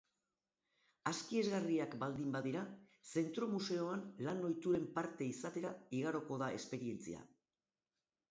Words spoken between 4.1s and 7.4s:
lan-ohituren parte izatera igaroko da esperientzia.